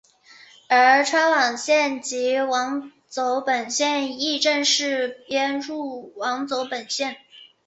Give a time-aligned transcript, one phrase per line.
[0.67, 7.17] 而钏网线及网走本线亦正式编入网走本线。